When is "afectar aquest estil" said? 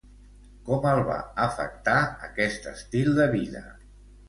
1.43-3.15